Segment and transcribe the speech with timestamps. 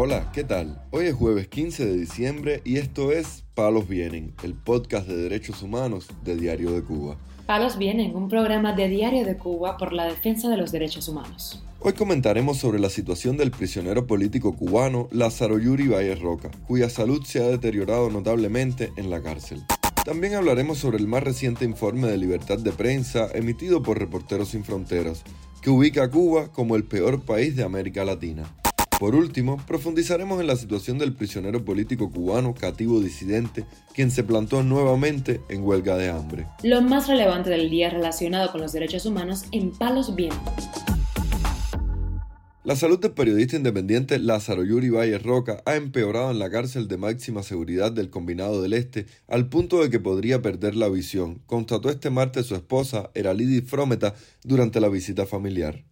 [0.00, 0.80] Hola, ¿qué tal?
[0.92, 5.60] Hoy es jueves 15 de diciembre y esto es Palos Vienen, el podcast de derechos
[5.60, 7.16] humanos de Diario de Cuba.
[7.46, 11.64] Palos Vienen, un programa de Diario de Cuba por la defensa de los derechos humanos.
[11.80, 17.24] Hoy comentaremos sobre la situación del prisionero político cubano Lázaro Yuri Valle Roca, cuya salud
[17.24, 19.64] se ha deteriorado notablemente en la cárcel.
[20.04, 24.62] También hablaremos sobre el más reciente informe de libertad de prensa emitido por Reporteros Sin
[24.62, 25.24] Fronteras,
[25.60, 28.44] que ubica a Cuba como el peor país de América Latina.
[28.98, 34.64] Por último, profundizaremos en la situación del prisionero político cubano cativo disidente, quien se plantó
[34.64, 36.46] nuevamente en huelga de hambre.
[36.64, 40.68] Lo más relevante del día relacionado con los derechos humanos en Palos Vientos.
[42.64, 46.98] La salud del periodista independiente Lázaro Yuri Valle Roca ha empeorado en la cárcel de
[46.98, 51.88] máxima seguridad del Combinado del Este al punto de que podría perder la visión, constató
[51.88, 55.84] este martes su esposa, Eralidi Frometa, durante la visita familiar.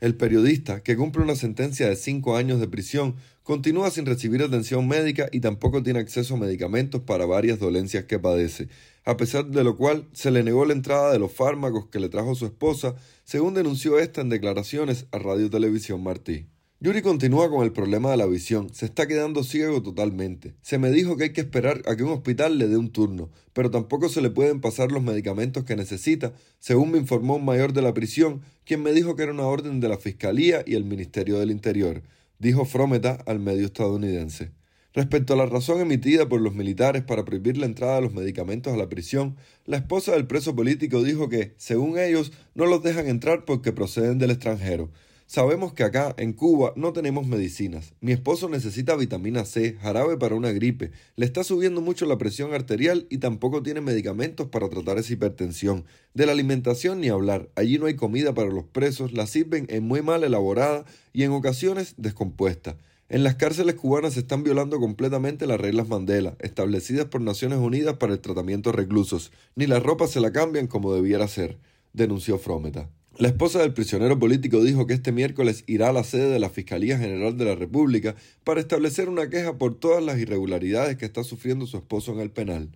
[0.00, 4.88] El periodista, que cumple una sentencia de cinco años de prisión, continúa sin recibir atención
[4.88, 8.68] médica y tampoco tiene acceso a medicamentos para varias dolencias que padece,
[9.04, 12.08] a pesar de lo cual se le negó la entrada de los fármacos que le
[12.08, 16.46] trajo su esposa, según denunció esta en declaraciones a Radio Televisión Martí.
[16.80, 20.54] Yuri continúa con el problema de la visión, se está quedando ciego totalmente.
[20.60, 23.30] Se me dijo que hay que esperar a que un hospital le dé un turno,
[23.54, 27.72] pero tampoco se le pueden pasar los medicamentos que necesita, según me informó un mayor
[27.72, 30.84] de la prisión, quien me dijo que era una orden de la Fiscalía y el
[30.84, 32.02] Ministerio del Interior,
[32.38, 34.52] dijo Frometa al medio estadounidense.
[34.94, 38.72] Respecto a la razón emitida por los militares para prohibir la entrada de los medicamentos
[38.72, 43.08] a la prisión, la esposa del preso político dijo que, según ellos, no los dejan
[43.08, 44.90] entrar porque proceden del extranjero.
[45.26, 47.94] Sabemos que acá, en Cuba, no tenemos medicinas.
[48.00, 52.52] Mi esposo necesita vitamina C, jarabe para una gripe, le está subiendo mucho la presión
[52.52, 55.86] arterial y tampoco tiene medicamentos para tratar esa hipertensión.
[56.12, 57.48] De la alimentación ni hablar.
[57.56, 61.32] Allí no hay comida para los presos, la sirven en muy mal elaborada y en
[61.32, 62.76] ocasiones descompuesta.
[63.08, 67.96] En las cárceles cubanas se están violando completamente las reglas Mandela, establecidas por Naciones Unidas
[67.96, 69.32] para el tratamiento de reclusos.
[69.56, 71.58] Ni la ropa se la cambian como debiera ser,
[71.92, 72.90] denunció Frometa.
[73.16, 76.50] La esposa del prisionero político dijo que este miércoles irá a la sede de la
[76.50, 81.22] Fiscalía General de la República para establecer una queja por todas las irregularidades que está
[81.22, 82.70] sufriendo su esposo en el penal.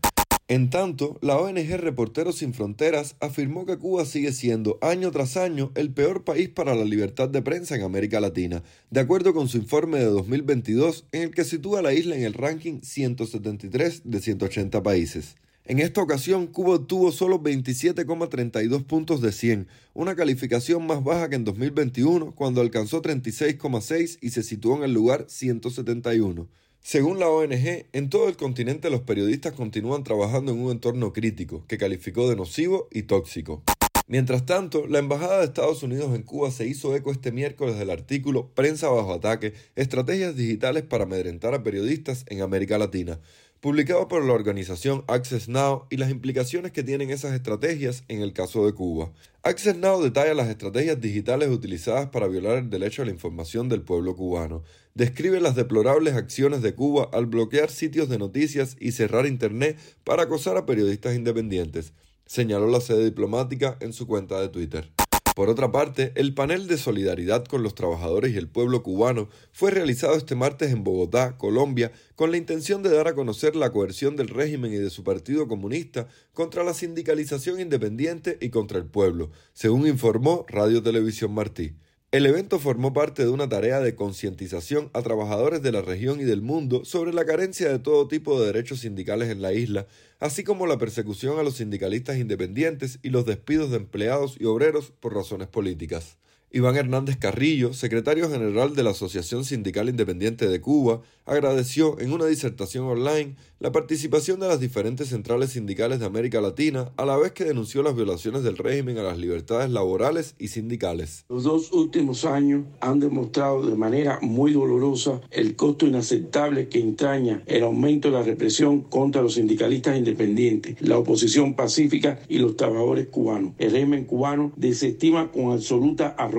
[0.46, 5.72] En tanto, la ONG Reporteros Sin Fronteras afirmó que Cuba sigue siendo año tras año
[5.74, 9.58] el peor país para la libertad de prensa en América Latina, de acuerdo con su
[9.58, 14.20] informe de 2022 en el que sitúa a la isla en el ranking 173 de
[14.20, 15.34] 180 países.
[15.68, 21.36] En esta ocasión, Cuba obtuvo solo 27,32 puntos de 100, una calificación más baja que
[21.36, 26.48] en 2021, cuando alcanzó 36,6 y se situó en el lugar 171.
[26.80, 31.66] Según la ONG, en todo el continente los periodistas continúan trabajando en un entorno crítico,
[31.68, 33.62] que calificó de nocivo y tóxico.
[34.10, 37.90] Mientras tanto, la Embajada de Estados Unidos en Cuba se hizo eco este miércoles del
[37.90, 43.20] artículo Prensa bajo ataque, estrategias digitales para amedrentar a periodistas en América Latina,
[43.60, 48.32] publicado por la organización Access Now y las implicaciones que tienen esas estrategias en el
[48.32, 49.12] caso de Cuba.
[49.42, 53.82] Access Now detalla las estrategias digitales utilizadas para violar el derecho a la información del
[53.82, 54.62] pueblo cubano.
[54.94, 60.22] Describe las deplorables acciones de Cuba al bloquear sitios de noticias y cerrar Internet para
[60.22, 61.92] acosar a periodistas independientes,
[62.28, 64.92] señaló la sede diplomática en su cuenta de Twitter.
[65.34, 69.70] Por otra parte, el panel de solidaridad con los trabajadores y el pueblo cubano fue
[69.70, 74.16] realizado este martes en Bogotá, Colombia, con la intención de dar a conocer la coerción
[74.16, 79.30] del régimen y de su Partido Comunista contra la sindicalización independiente y contra el pueblo,
[79.52, 81.76] según informó Radio Televisión Martí.
[82.10, 86.24] El evento formó parte de una tarea de concientización a trabajadores de la región y
[86.24, 89.86] del mundo sobre la carencia de todo tipo de derechos sindicales en la isla,
[90.18, 94.90] así como la persecución a los sindicalistas independientes y los despidos de empleados y obreros
[95.00, 96.16] por razones políticas.
[96.50, 102.24] Iván Hernández Carrillo, secretario general de la Asociación Sindical Independiente de Cuba, agradeció en una
[102.24, 107.32] disertación online la participación de las diferentes centrales sindicales de América Latina, a la vez
[107.32, 111.26] que denunció las violaciones del régimen a las libertades laborales y sindicales.
[111.28, 117.42] Los dos últimos años han demostrado de manera muy dolorosa el costo inaceptable que entraña
[117.44, 123.08] el aumento de la represión contra los sindicalistas independientes, la oposición pacífica y los trabajadores
[123.08, 123.52] cubanos.
[123.58, 126.37] El régimen cubano desestima con absoluta arrogancia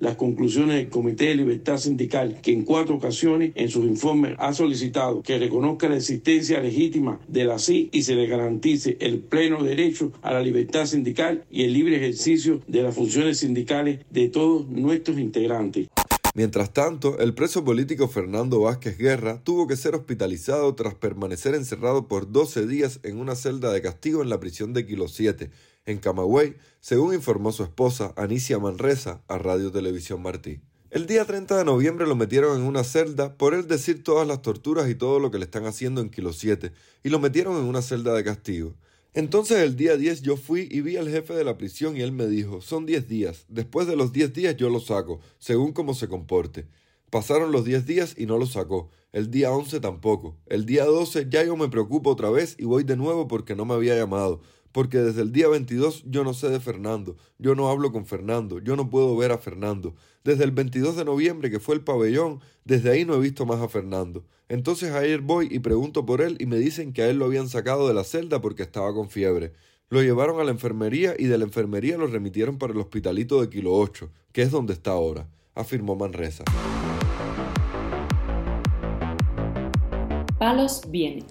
[0.00, 4.52] las conclusiones del Comité de Libertad Sindical, que en cuatro ocasiones en sus informes ha
[4.52, 9.62] solicitado que reconozca la existencia legítima de la CI y se le garantice el pleno
[9.62, 14.68] derecho a la libertad sindical y el libre ejercicio de las funciones sindicales de todos
[14.68, 15.88] nuestros integrantes.
[16.36, 22.08] Mientras tanto, el preso político Fernando Vázquez Guerra tuvo que ser hospitalizado tras permanecer encerrado
[22.08, 25.50] por 12 días en una celda de castigo en la prisión de Kilo 7,
[25.86, 30.60] en Camagüey, según informó su esposa Anicia Manresa a Radio Televisión Martí.
[30.90, 34.42] El día 30 de noviembre lo metieron en una celda por él decir todas las
[34.42, 36.72] torturas y todo lo que le están haciendo en Kilo 7,
[37.02, 38.74] y lo metieron en una celda de castigo.
[39.12, 42.12] Entonces el día 10 yo fui y vi al jefe de la prisión y él
[42.12, 45.94] me dijo, son 10 días, después de los 10 días yo lo saco, según cómo
[45.94, 46.66] se comporte.
[47.10, 51.28] Pasaron los 10 días y no lo sacó, el día 11 tampoco, el día 12
[51.28, 54.40] ya yo me preocupo otra vez y voy de nuevo porque no me había llamado,
[54.74, 58.58] porque desde el día 22 yo no sé de Fernando, yo no hablo con Fernando,
[58.58, 59.94] yo no puedo ver a Fernando.
[60.24, 63.60] Desde el 22 de noviembre que fue el pabellón, desde ahí no he visto más
[63.60, 64.24] a Fernando.
[64.48, 67.48] Entonces ayer voy y pregunto por él y me dicen que a él lo habían
[67.48, 69.52] sacado de la celda porque estaba con fiebre.
[69.90, 73.50] Lo llevaron a la enfermería y de la enfermería lo remitieron para el hospitalito de
[73.50, 76.42] Kilo 8, que es donde está ahora, afirmó Manresa.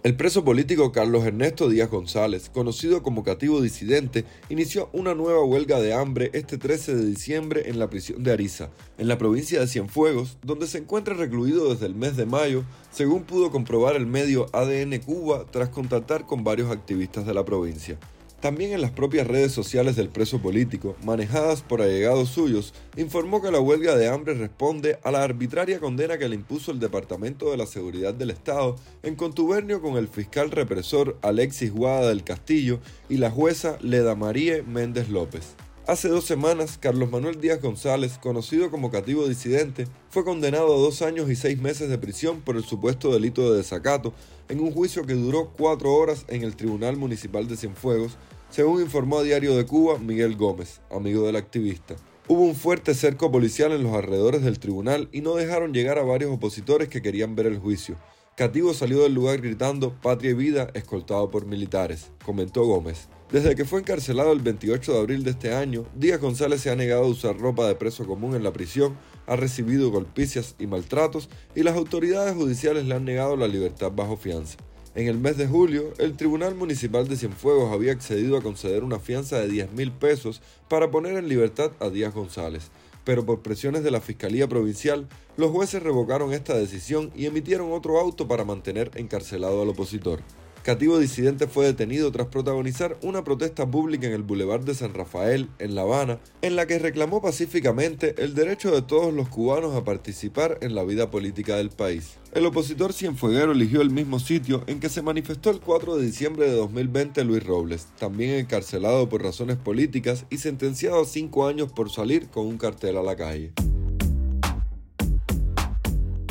[0.02, 5.80] El preso político Carlos Ernesto Díaz González, conocido como cativo disidente, inició una nueva huelga
[5.80, 9.68] de hambre este 13 de diciembre en la prisión de Ariza, en la provincia de
[9.68, 14.48] Cienfuegos, donde se encuentra recluido desde el mes de mayo, según pudo comprobar el medio
[14.52, 18.00] ADN Cuba tras contactar con varios activistas de la provincia.
[18.44, 23.52] También en las propias redes sociales del preso político, manejadas por allegados suyos, informó que
[23.52, 27.56] la huelga de hambre responde a la arbitraria condena que le impuso el Departamento de
[27.56, 33.16] la Seguridad del Estado en contubernio con el fiscal represor Alexis Guada del Castillo y
[33.16, 35.56] la jueza Leda María Méndez López.
[35.86, 41.02] Hace dos semanas, Carlos Manuel Díaz González, conocido como cativo disidente, fue condenado a dos
[41.02, 44.14] años y seis meses de prisión por el supuesto delito de desacato
[44.48, 48.18] en un juicio que duró cuatro horas en el Tribunal Municipal de Cienfuegos,
[48.54, 51.96] según informó Diario de Cuba Miguel Gómez, amigo del activista.
[52.28, 56.04] Hubo un fuerte cerco policial en los alrededores del tribunal y no dejaron llegar a
[56.04, 57.98] varios opositores que querían ver el juicio.
[58.38, 63.10] Cativo salió del lugar gritando Patria y vida, escoltado por militares, comentó Gómez.
[63.32, 66.76] Desde que fue encarcelado el 28 de abril de este año, Díaz González se ha
[66.76, 68.96] negado a usar ropa de preso común en la prisión,
[69.26, 74.16] ha recibido golpicias y maltratos y las autoridades judiciales le han negado la libertad bajo
[74.16, 74.60] fianza.
[74.96, 79.00] En el mes de julio, el Tribunal Municipal de Cienfuegos había accedido a conceder una
[79.00, 82.70] fianza de 10 mil pesos para poner en libertad a Díaz González,
[83.04, 88.00] pero por presiones de la Fiscalía Provincial, los jueces revocaron esta decisión y emitieron otro
[88.00, 90.20] auto para mantener encarcelado al opositor.
[90.64, 95.50] Cativo disidente fue detenido tras protagonizar una protesta pública en el Boulevard de San Rafael,
[95.60, 99.84] en La Habana, en la que reclamó pacíficamente el derecho de todos los cubanos a
[99.84, 102.18] participar en la vida política del país.
[102.32, 106.46] El opositor cienfueguero eligió el mismo sitio en que se manifestó el 4 de diciembre
[106.46, 111.92] de 2020 Luis Robles, también encarcelado por razones políticas y sentenciado a cinco años por
[111.92, 113.52] salir con un cartel a la calle.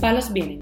[0.01, 0.62] Palos vienen